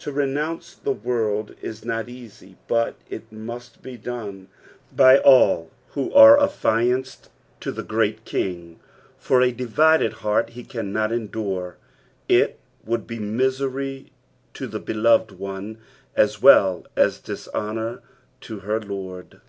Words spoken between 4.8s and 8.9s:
by all who are affianced to the Great King,